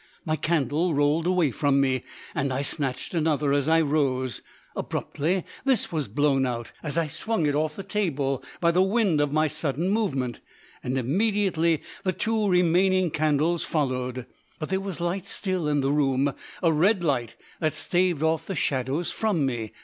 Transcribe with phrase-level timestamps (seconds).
[0.25, 2.03] My candle rolled away from me,
[2.33, 4.41] and I snatched another as I rose.
[4.75, 9.21] Abruptly this was blown out, as I swung it off the table, by the wind
[9.21, 10.39] of my sudden movement,
[10.83, 14.25] and immediately the two remaining candles followed.
[14.57, 16.33] But there was light still in the room,
[16.63, 19.71] a red light that staved off the shadows from me.